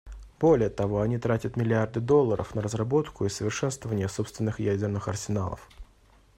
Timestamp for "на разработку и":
2.55-3.29